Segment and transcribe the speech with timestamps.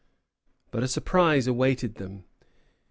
[0.71, 2.23] But a surprise awaited them.